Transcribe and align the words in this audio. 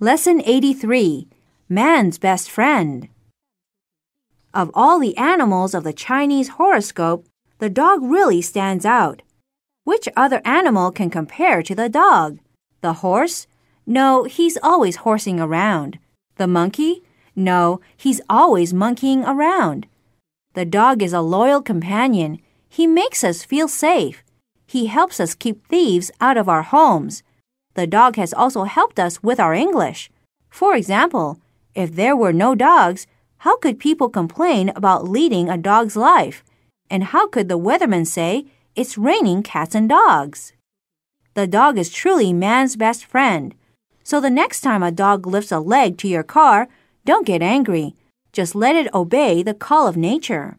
Lesson 0.00 0.42
83 0.44 1.28
Man's 1.68 2.18
Best 2.18 2.50
Friend. 2.50 3.08
Of 4.52 4.72
all 4.74 4.98
the 4.98 5.16
animals 5.16 5.72
of 5.72 5.84
the 5.84 5.92
Chinese 5.92 6.48
horoscope, 6.58 7.26
the 7.60 7.70
dog 7.70 8.02
really 8.02 8.42
stands 8.42 8.84
out. 8.84 9.22
Which 9.84 10.08
other 10.16 10.42
animal 10.44 10.90
can 10.90 11.10
compare 11.10 11.62
to 11.62 11.76
the 11.76 11.88
dog? 11.88 12.40
The 12.80 12.94
horse? 13.04 13.46
No, 13.86 14.24
he's 14.24 14.58
always 14.64 14.96
horsing 14.96 15.38
around. 15.38 16.00
The 16.38 16.48
monkey? 16.48 17.04
No, 17.36 17.80
he's 17.96 18.20
always 18.28 18.74
monkeying 18.74 19.22
around. 19.24 19.86
The 20.54 20.64
dog 20.64 21.04
is 21.04 21.12
a 21.12 21.20
loyal 21.20 21.62
companion. 21.62 22.40
He 22.68 22.88
makes 22.88 23.22
us 23.22 23.44
feel 23.44 23.68
safe. 23.68 24.24
He 24.66 24.86
helps 24.86 25.20
us 25.20 25.36
keep 25.36 25.64
thieves 25.68 26.10
out 26.20 26.36
of 26.36 26.48
our 26.48 26.62
homes. 26.62 27.22
The 27.74 27.86
dog 27.86 28.16
has 28.16 28.32
also 28.32 28.64
helped 28.64 28.98
us 28.98 29.22
with 29.22 29.38
our 29.38 29.54
English. 29.54 30.10
For 30.50 30.76
example, 30.76 31.40
if 31.74 31.94
there 31.94 32.16
were 32.16 32.32
no 32.32 32.54
dogs, 32.54 33.06
how 33.38 33.56
could 33.58 33.78
people 33.78 34.08
complain 34.08 34.70
about 34.70 35.08
leading 35.08 35.48
a 35.48 35.58
dog's 35.58 35.96
life? 35.96 36.44
And 36.88 37.04
how 37.04 37.26
could 37.28 37.48
the 37.48 37.58
weatherman 37.58 38.06
say 38.06 38.46
it's 38.76 38.96
raining 38.96 39.42
cats 39.42 39.74
and 39.74 39.88
dogs? 39.88 40.52
The 41.34 41.46
dog 41.46 41.78
is 41.78 41.90
truly 41.90 42.32
man's 42.32 42.76
best 42.76 43.04
friend. 43.04 43.54
So 44.04 44.20
the 44.20 44.30
next 44.30 44.60
time 44.60 44.82
a 44.82 44.92
dog 44.92 45.26
lifts 45.26 45.50
a 45.50 45.58
leg 45.58 45.98
to 45.98 46.08
your 46.08 46.22
car, 46.22 46.68
don't 47.04 47.26
get 47.26 47.42
angry. 47.42 47.96
Just 48.32 48.54
let 48.54 48.76
it 48.76 48.92
obey 48.94 49.42
the 49.42 49.54
call 49.54 49.88
of 49.88 49.96
nature. 49.96 50.58